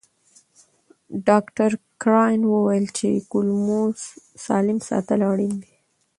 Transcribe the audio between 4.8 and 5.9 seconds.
ساتل اړین دي.